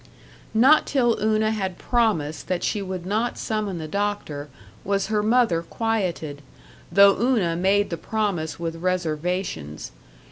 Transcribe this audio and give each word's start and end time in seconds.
Not 0.55 0.87
till 0.87 1.19
Una 1.21 1.51
had 1.51 1.77
promised 1.77 2.47
that 2.47 2.63
she 2.63 2.81
would 2.81 3.05
not 3.05 3.37
summon 3.37 3.77
the 3.77 3.87
doctor 3.87 4.49
was 4.83 5.09
her 5.13 5.21
mother 5.21 5.61
quieted, 5.61 6.41
though 6.91 7.15
Una 7.21 7.55
made 7.55 7.91
the 7.91 7.97
promise 7.97 8.59
with 8.59 8.77
reservations. 8.77 9.91